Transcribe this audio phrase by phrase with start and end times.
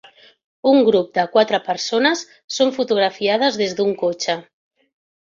[0.69, 2.23] Un grup de quatre persones
[2.55, 4.37] són fotografiades des d'un cotxe.